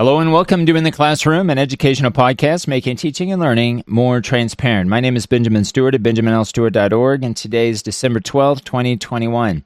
[0.00, 4.20] Hello and welcome to In the Classroom, an educational podcast making teaching and learning more
[4.20, 4.88] transparent.
[4.88, 9.64] My name is Benjamin Stewart at benjaminlstewart.org, and today is December 12th, 2021.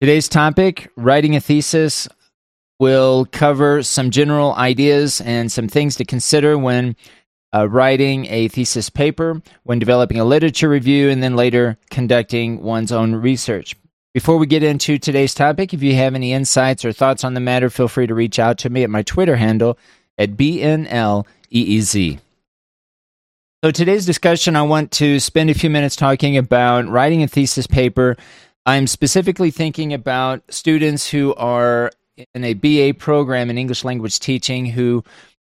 [0.00, 2.08] Today's topic, writing a thesis,
[2.80, 6.96] will cover some general ideas and some things to consider when
[7.54, 12.90] uh, writing a thesis paper, when developing a literature review, and then later conducting one's
[12.90, 13.76] own research.
[14.14, 17.40] Before we get into today's topic, if you have any insights or thoughts on the
[17.40, 19.78] matter, feel free to reach out to me at my Twitter handle
[20.18, 22.18] at BNLEEZ.
[23.64, 27.66] So, today's discussion, I want to spend a few minutes talking about writing a thesis
[27.66, 28.18] paper.
[28.66, 31.90] I'm specifically thinking about students who are
[32.34, 35.04] in a BA program in English language teaching who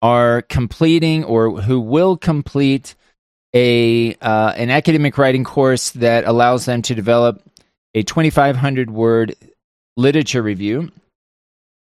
[0.03, 2.94] are completing or who will complete
[3.55, 7.41] a uh, an academic writing course that allows them to develop
[7.93, 9.35] a 2,500 word
[9.95, 10.91] literature review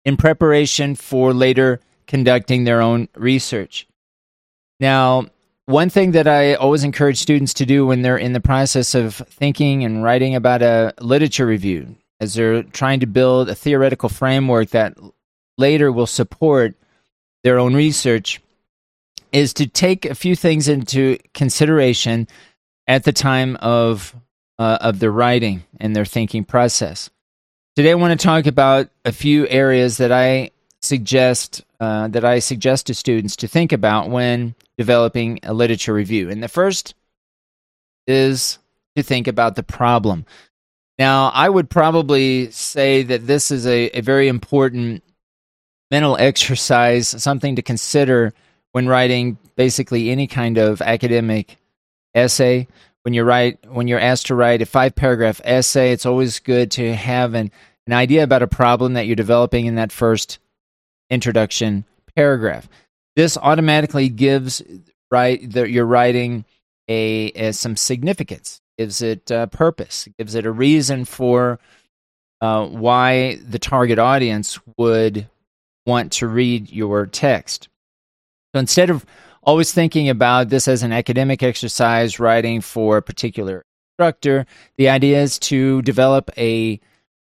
[0.05, 3.87] in preparation for later conducting their own research.
[4.79, 5.27] Now,
[5.65, 9.15] one thing that I always encourage students to do when they're in the process of
[9.15, 14.71] thinking and writing about a literature review, as they're trying to build a theoretical framework
[14.71, 14.97] that
[15.57, 16.75] later will support
[17.43, 18.41] their own research,
[19.31, 22.27] is to take a few things into consideration
[22.85, 24.13] at the time of
[24.59, 27.09] uh, of their writing and their thinking process.
[27.75, 30.51] Today, I want to talk about a few areas that I
[30.81, 36.29] suggest uh, that I suggest to students to think about when developing a literature review.
[36.29, 36.93] And the first
[38.07, 38.59] is
[38.95, 40.25] to think about the problem.
[40.99, 45.03] Now, I would probably say that this is a, a very important
[45.89, 48.33] mental exercise, something to consider
[48.71, 51.57] when writing basically any kind of academic
[52.13, 52.67] essay
[53.03, 56.71] when you write when you're asked to write a five paragraph essay it's always good
[56.71, 57.51] to have an,
[57.87, 60.39] an idea about a problem that you're developing in that first
[61.09, 62.67] introduction paragraph.
[63.15, 64.61] This automatically gives
[65.11, 66.45] right that you're writing
[66.87, 71.59] a, a, some significance gives it uh, purpose gives it a reason for
[72.41, 75.27] uh, why the target audience would
[75.85, 77.69] want to read your text.
[78.53, 79.05] So instead of
[79.43, 84.45] always thinking about this as an academic exercise, writing for a particular instructor.
[84.77, 86.79] The idea is to develop a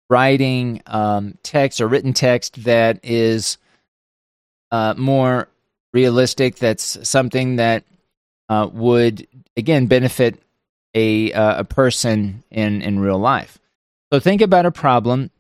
[0.09, 3.57] writing um, text or written text that is
[4.71, 5.47] uh, more
[5.93, 6.57] realistic.
[6.57, 7.83] That's something that
[8.49, 10.41] uh, would again benefit
[10.93, 13.57] a uh, a person in in real life.
[14.11, 15.31] So think about a problem,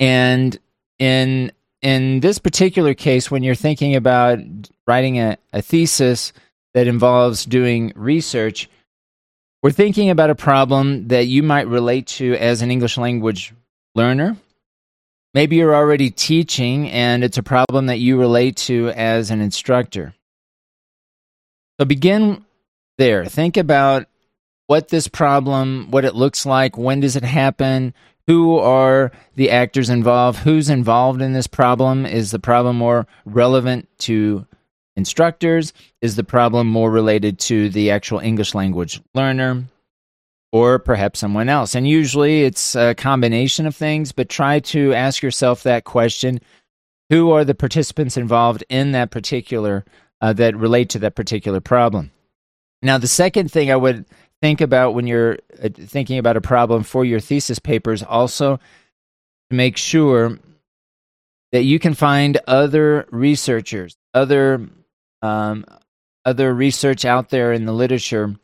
[0.00, 0.58] and
[0.98, 1.52] in
[1.82, 4.38] in this particular case, when you're thinking about
[4.86, 6.32] writing a, a thesis
[6.74, 8.68] that involves doing research,
[9.62, 13.54] we're thinking about a problem that you might relate to as an English language
[13.94, 14.36] learner.
[15.34, 20.14] Maybe you're already teaching and it's a problem that you relate to as an instructor.
[21.78, 22.44] So begin
[22.96, 23.24] there.
[23.26, 24.06] Think about
[24.66, 27.94] what this problem, what it looks like, when does it happen,
[28.28, 33.88] who are the actors involved, who's involved in this problem, is the problem more relevant
[33.98, 34.46] to
[34.96, 35.72] instructors,
[36.02, 39.64] is the problem more related to the actual English language learner,
[40.52, 41.74] or perhaps someone else.
[41.74, 46.38] And usually it's a combination of things, but try to ask yourself that question.
[47.08, 49.86] Who are the participants involved in that particular
[50.20, 52.10] uh, that relate to that particular problem?
[52.82, 54.04] Now the second thing i would
[54.42, 59.56] think about when you're uh, thinking about a problem for your thesis papers also to
[59.56, 60.38] make sure
[61.52, 64.68] that you can find other researchers, other
[65.22, 65.64] um,
[66.24, 68.36] other research out there in the literature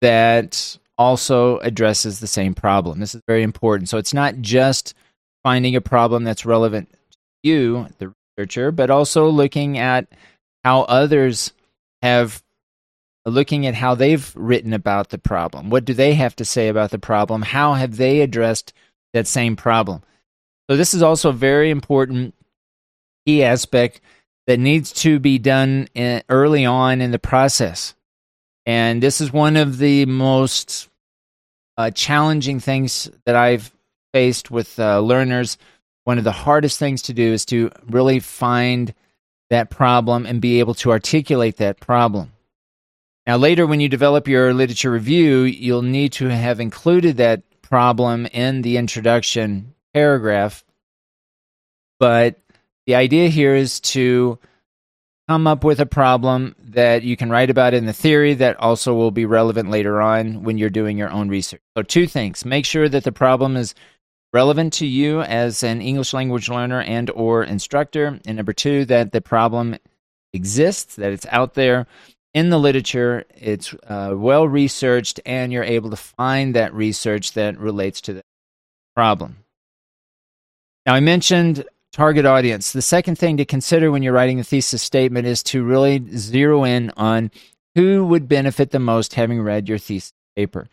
[0.00, 3.00] that also addresses the same problem.
[3.00, 3.88] This is very important.
[3.88, 4.94] So it's not just
[5.42, 10.08] finding a problem that's relevant to you, the researcher, but also looking at
[10.64, 11.52] how others
[12.02, 12.42] have
[13.30, 15.70] looking at how they've written about the problem.
[15.70, 17.42] What do they have to say about the problem?
[17.42, 18.72] How have they addressed
[19.12, 20.02] that same problem?
[20.68, 22.34] So, this is also a very important
[23.26, 24.00] key aspect
[24.46, 27.94] that needs to be done in, early on in the process.
[28.66, 30.88] And this is one of the most
[31.76, 33.72] uh, challenging things that I've
[34.12, 35.58] faced with uh, learners.
[36.04, 38.94] One of the hardest things to do is to really find
[39.50, 42.32] that problem and be able to articulate that problem.
[43.26, 48.26] Now, later, when you develop your literature review, you'll need to have included that problem
[48.26, 50.62] in the introduction paragraph.
[51.98, 52.38] But
[52.86, 54.38] the idea here is to
[55.26, 58.92] come up with a problem that you can write about in the theory that also
[58.92, 61.62] will be relevant later on when you're doing your own research.
[61.74, 63.74] So, two things make sure that the problem is
[64.34, 68.20] relevant to you as an English language learner and or instructor.
[68.26, 69.76] And number two, that the problem
[70.34, 71.86] exists, that it's out there
[72.34, 77.58] in the literature, it's uh, well researched, and you're able to find that research that
[77.58, 78.22] relates to the
[78.94, 79.38] problem.
[80.84, 82.72] Now, I mentioned target audience.
[82.72, 86.64] The second thing to consider when you're writing a thesis statement is to really zero
[86.64, 87.30] in on
[87.76, 90.68] who would benefit the most having read your thesis paper.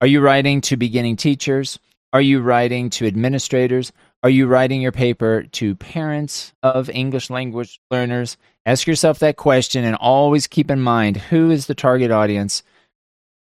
[0.00, 1.78] Are you writing to beginning teachers?
[2.12, 3.92] Are you writing to administrators?
[4.22, 8.36] Are you writing your paper to parents of English language learners?
[8.64, 12.62] Ask yourself that question and always keep in mind who is the target audience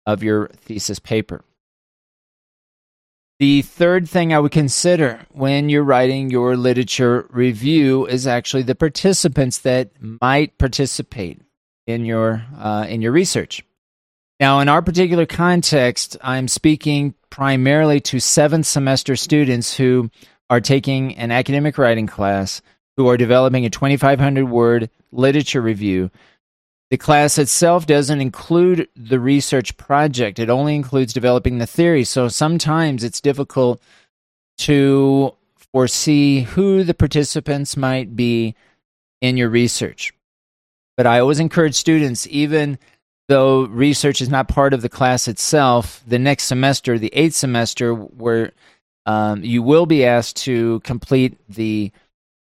[0.06, 1.44] of your thesis paper.
[3.40, 8.76] The third thing I would consider when you're writing your literature review is actually the
[8.76, 11.42] participants that might participate
[11.88, 13.66] in your uh, in your research.
[14.40, 20.12] Now, in our particular context, I'm speaking primarily to seventh semester students who
[20.52, 22.62] are taking an academic writing class,
[22.98, 26.12] who are developing a 2,500 word literature review.
[26.90, 32.04] The class itself doesn't include the research project, it only includes developing the theory.
[32.04, 33.82] So sometimes it's difficult
[34.60, 35.34] to
[35.72, 38.54] foresee who the participants might be
[39.22, 40.14] in your research.
[40.98, 42.78] But I always encourage students, even
[43.30, 47.94] though research is not part of the class itself, the next semester, the eighth semester,
[47.94, 48.52] where
[49.06, 51.92] um, you will be asked to complete the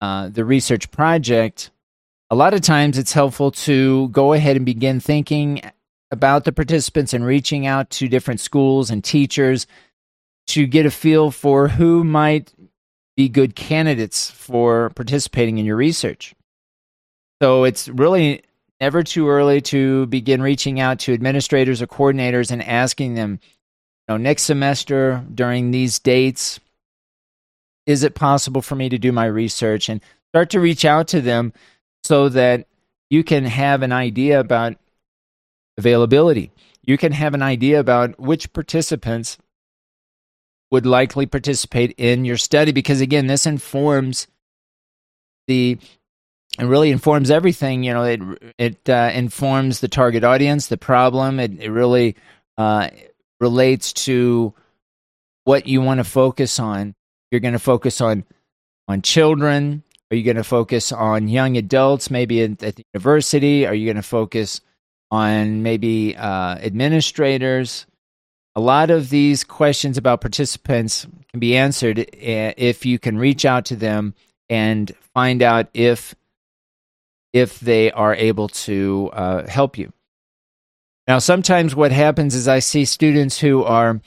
[0.01, 1.71] uh, the research project.
[2.29, 5.61] A lot of times, it's helpful to go ahead and begin thinking
[6.11, 9.67] about the participants and reaching out to different schools and teachers
[10.47, 12.53] to get a feel for who might
[13.15, 16.33] be good candidates for participating in your research.
[17.41, 18.43] So it's really
[18.81, 23.39] never too early to begin reaching out to administrators or coordinators and asking them,
[24.09, 26.59] know, next semester during these dates,
[27.85, 30.01] is it possible for me to do my research and
[30.31, 31.53] start to reach out to them
[32.03, 32.67] so that
[33.09, 34.75] you can have an idea about
[35.77, 36.51] availability.
[36.83, 39.37] You can have an idea about which participants
[40.71, 44.27] would likely participate in your study because again this informs
[45.47, 45.79] the
[46.59, 47.83] it really informs everything.
[47.83, 48.21] You know, it
[48.57, 51.39] it uh, informs the target audience, the problem.
[51.39, 52.15] It it really
[52.57, 52.89] uh,
[53.39, 54.53] relates to
[55.43, 56.95] what you want to focus on.
[57.31, 58.23] You're going to focus on
[58.87, 59.83] on children.
[60.11, 63.67] Are you going to focus on young adults, maybe at, at the university?
[63.67, 64.61] Are you going to focus
[65.11, 67.85] on maybe uh, administrators?
[68.55, 73.45] A lot of these questions about participants can be answered eh, if you can reach
[73.45, 74.15] out to them
[74.49, 76.15] and find out if
[77.31, 79.93] if they are able to uh, help you.
[81.09, 83.99] Now, sometimes what happens is I see students who are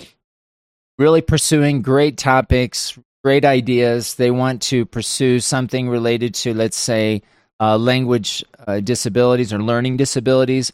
[0.98, 4.14] really pursuing great topics, great ideas.
[4.14, 7.22] They want to pursue something related to, let's say,
[7.58, 10.72] uh, language uh, disabilities or learning disabilities,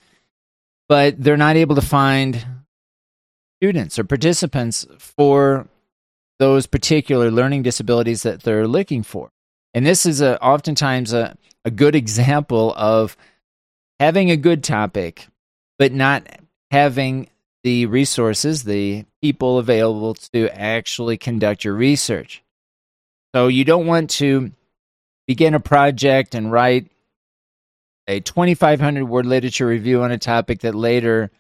[0.87, 2.45] but they're not able to find
[3.63, 5.67] students or participants for
[6.39, 9.31] those particular learning disabilities that they're looking for.
[9.73, 13.17] And this is a, oftentimes a, a good example of
[13.99, 15.27] having a good topic,
[15.79, 16.27] but not
[16.71, 17.29] having
[17.63, 22.43] the resources, the people available to actually conduct your research.
[23.35, 24.53] So you don't want to
[25.27, 26.91] begin a project and write
[28.07, 31.31] a 2,500 word literature review on a topic that later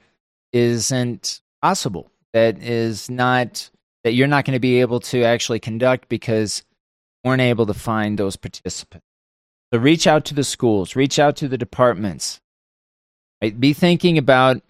[0.52, 3.70] isn't possible, that is not,
[4.04, 6.62] that you're not going to be able to actually conduct because
[7.24, 9.06] weren't able to find those participants.
[9.72, 12.40] So reach out to the schools, reach out to the departments.
[13.42, 13.58] Right?
[13.58, 14.62] Be thinking about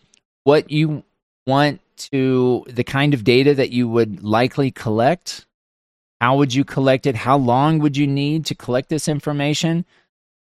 [0.44, 1.04] what you
[1.46, 5.46] want to, the kind of data that you would likely collect.
[6.20, 7.14] How would you collect it?
[7.14, 9.84] How long would you need to collect this information?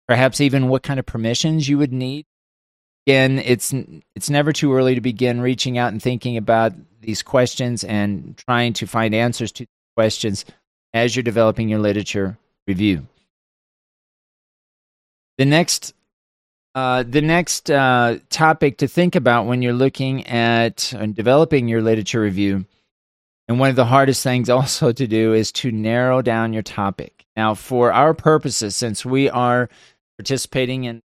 [0.07, 2.25] Perhaps even what kind of permissions you would need.
[3.07, 3.73] Again, it's
[4.15, 8.73] it's never too early to begin reaching out and thinking about these questions and trying
[8.73, 10.45] to find answers to questions
[10.93, 13.07] as you're developing your literature review.
[15.37, 15.93] The next
[16.75, 21.81] uh, the next uh, topic to think about when you're looking at and developing your
[21.81, 22.65] literature review,
[23.47, 27.25] and one of the hardest things also to do is to narrow down your topic.
[27.37, 29.69] Now, for our purposes, since we are
[30.17, 31.01] participating in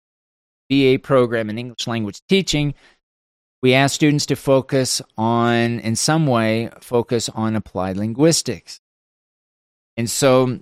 [0.70, 2.74] BA program in English language teaching,
[3.60, 8.80] we ask students to focus on, in some way, focus on applied linguistics.
[9.96, 10.60] And so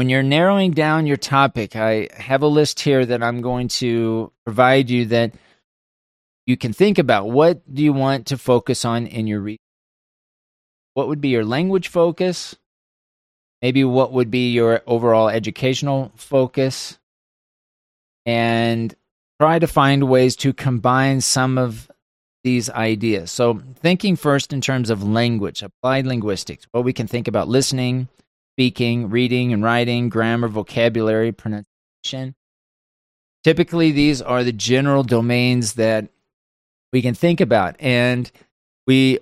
[0.00, 4.32] when you're narrowing down your topic, I have a list here that I'm going to
[4.46, 5.34] provide you that
[6.46, 7.28] you can think about.
[7.28, 9.60] What do you want to focus on in your research?
[10.94, 12.56] What would be your language focus?
[13.62, 16.98] maybe what would be your overall educational focus,
[18.26, 18.94] and
[19.40, 21.90] try to find ways to combine some of
[22.42, 23.30] these ideas.
[23.30, 28.08] So, thinking first in terms of language, applied linguistics, well, we can think about listening,
[28.60, 32.34] speaking, reading and writing, grammar, vocabulary, pronunciation.
[33.42, 36.10] Typically, these are the general domains that
[36.92, 38.30] we can think about, and
[38.86, 39.18] we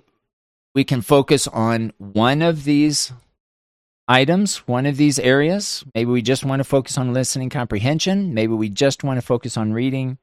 [0.75, 3.13] we can focus on one of these
[4.09, 5.85] items, one of these areas.
[5.95, 8.33] Maybe we just want to focus on listening comprehension.
[8.33, 10.17] Maybe we just want to focus on reading,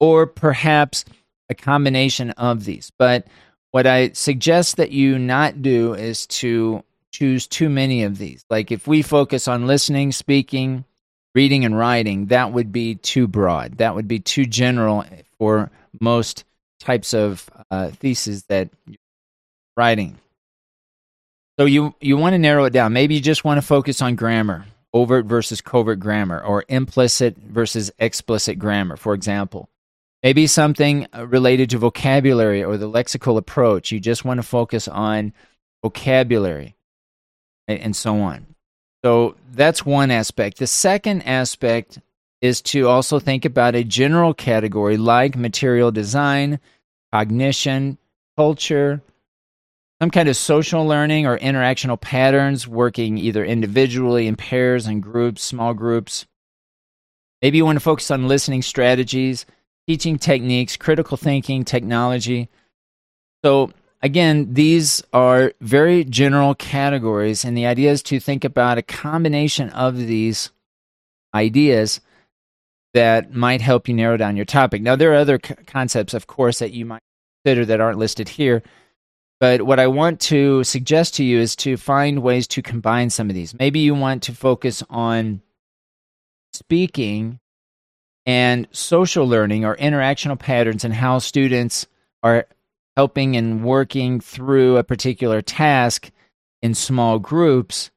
[0.00, 1.04] or perhaps
[1.48, 2.90] a combination of these.
[2.98, 3.28] But
[3.70, 6.82] what I suggest that you not do is to
[7.14, 8.44] choose too many of these.
[8.50, 10.84] Like if we focus on listening, speaking,
[11.34, 13.78] reading, and writing, that would be too broad.
[13.78, 15.04] That would be too general
[15.38, 16.44] for most
[16.80, 18.96] types of uh, theses that you're
[19.76, 20.18] writing.
[21.58, 22.92] So you you want to narrow it down.
[22.92, 27.92] Maybe you just want to focus on grammar, overt versus covert grammar, or implicit versus
[28.00, 29.68] explicit grammar, for example.
[30.24, 33.92] Maybe something uh, related to vocabulary or the lexical approach.
[33.92, 35.32] You just want to focus on
[35.80, 36.74] vocabulary
[37.68, 38.46] and so on.
[39.04, 40.58] So that's one aspect.
[40.58, 41.98] The second aspect
[42.40, 46.60] is to also think about a general category like material design,
[47.12, 47.98] cognition,
[48.36, 49.02] culture,
[50.00, 55.42] some kind of social learning or interactional patterns working either individually in pairs and groups,
[55.42, 56.26] small groups.
[57.40, 59.46] Maybe you want to focus on listening strategies
[59.86, 62.48] teaching techniques, critical thinking, technology.
[63.44, 63.70] So,
[64.04, 69.70] again, these are very general categories, and the idea is to think about a combination
[69.70, 70.50] of these
[71.34, 72.00] ideas
[72.92, 74.82] that might help you narrow down your topic.
[74.82, 77.00] Now, there are other c- concepts, of course, that you might
[77.44, 78.62] consider that aren't listed here.
[79.40, 83.30] But what I want to suggest to you is to find ways to combine some
[83.30, 83.58] of these.
[83.58, 85.42] Maybe you want to focus on
[86.52, 87.40] speaking
[88.26, 91.86] and social learning or interactional patterns and how students
[92.22, 92.46] are
[92.96, 96.10] helping and working through a particular task
[96.62, 97.90] in small groups,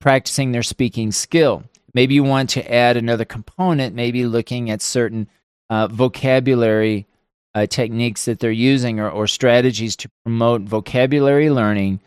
[0.00, 1.64] practicing their speaking skill.
[1.92, 5.28] Maybe you want to add another component, maybe looking at certain
[5.68, 7.06] uh, vocabulary
[7.54, 12.00] uh, techniques that they're using or, or strategies to promote vocabulary learning.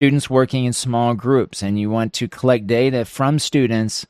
[0.00, 4.06] Students working in small groups, and you want to collect data from students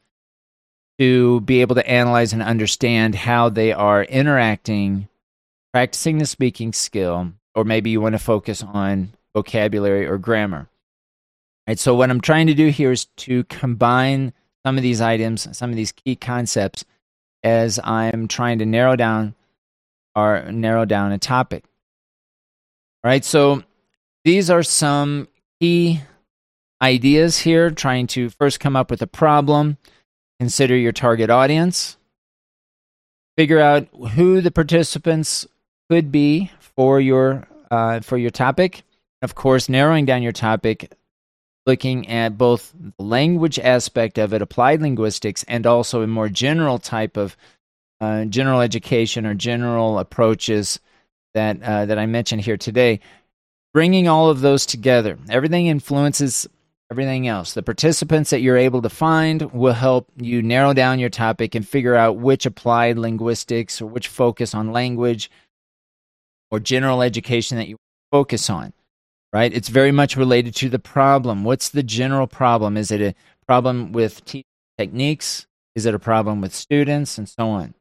[0.99, 5.09] to be able to analyze and understand how they are interacting,
[5.73, 10.69] practicing the speaking skill, or maybe you want to focus on vocabulary or grammar.
[11.67, 14.33] Right, so what I'm trying to do here is to combine
[14.67, 16.85] some of these items, some of these key concepts
[17.43, 19.35] as I'm trying to narrow down
[20.15, 21.65] or narrow down a topic.
[23.05, 23.63] All right, so
[24.25, 25.29] these are some
[25.61, 26.01] key
[26.81, 29.79] ideas here, trying to first come up with a problem,
[30.43, 31.97] Consider your target audience.
[33.39, 35.47] Figure out who the participants
[35.93, 38.83] could be for your uh, for your topic.
[39.21, 40.91] Of course, narrowing down your topic,
[41.67, 46.79] looking at both the language aspect of it, applied linguistics, and also a more general
[46.79, 47.37] type of
[48.01, 50.81] uh, general education or general approaches
[51.35, 53.01] that uh, that I mentioned here today.
[53.75, 56.49] Bringing all of those together, everything influences
[56.91, 57.53] everything else.
[57.53, 61.69] The participants that you're able to find will help you narrow down your topic and
[61.69, 65.31] figure out which applied linguistics or which focus on language
[66.53, 67.77] or general education that you
[68.13, 68.73] focus on.
[69.33, 69.53] Right?
[69.53, 71.43] It's very much related to the problem.
[71.43, 72.77] What's the general problem?
[72.77, 73.15] Is it a
[73.49, 74.45] problem with teaching
[74.79, 75.47] techniques?
[75.75, 77.75] Is it a problem with students and so on?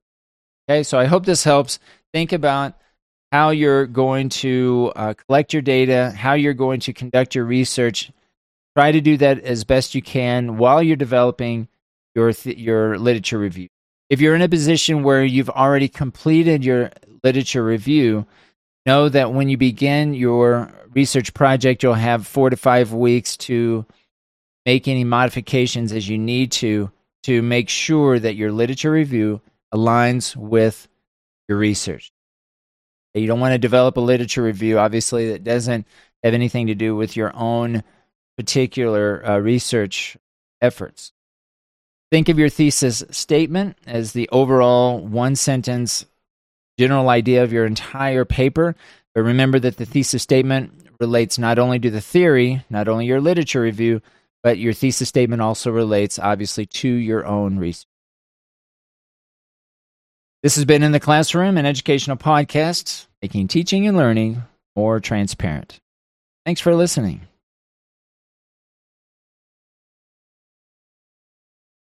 [0.68, 1.78] Okay, so I hope this helps.
[2.14, 2.74] Think about
[3.32, 8.12] how you're going to uh, collect your data, how you're going to conduct your research
[8.76, 11.68] Try to do that as best you can while you're developing
[12.16, 13.68] your th- your literature review.
[14.10, 16.92] If you're in a position where you've already completed your
[17.24, 18.26] literature review,
[18.86, 23.86] know that when you begin your research project, you'll have four to five weeks to
[24.66, 26.92] make any modifications as you need to
[27.24, 29.42] to make sure that your literature review
[29.74, 30.88] aligns with
[31.48, 32.12] your research.
[33.14, 35.86] You don't want to develop a literature review, obviously, that doesn't
[36.24, 37.84] have anything to do with your own
[38.38, 40.18] particular uh, research
[40.62, 41.12] efforts.
[42.10, 46.06] Think of your thesis statement as the overall one sentence
[46.82, 48.76] general idea of your entire paper.
[49.14, 53.22] But remember that the thesis statement relates not only to the theory, not only your
[53.22, 54.02] literature review,
[54.42, 57.86] but your thesis statement also relates obviously to your own research.
[60.42, 64.42] This has been In the Classroom, an educational podcast making teaching and learning
[64.76, 65.80] more transparent.
[66.46, 67.28] Thanks for listening.